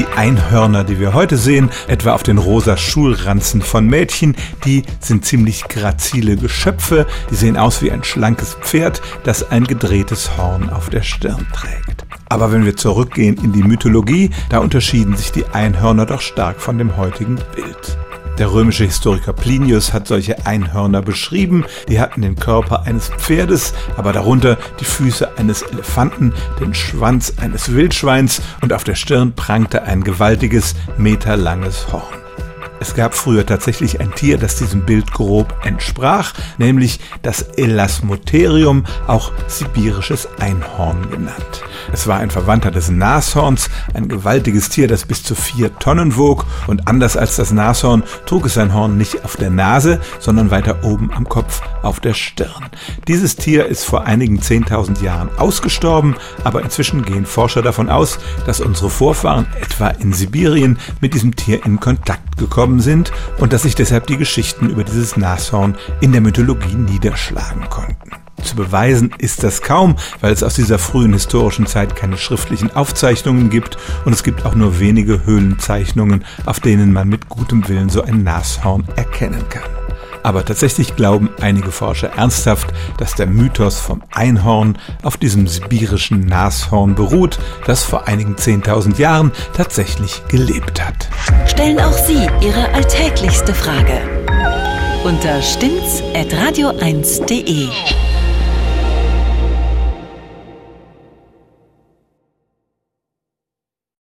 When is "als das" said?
47.16-47.52